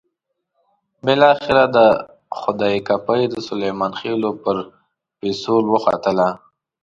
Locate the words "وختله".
5.73-6.27